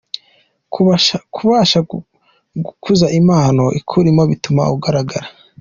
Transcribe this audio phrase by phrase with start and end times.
[1.33, 1.77] Kubasha
[2.65, 5.27] gukuza impano ikurimo bituma ugaragara.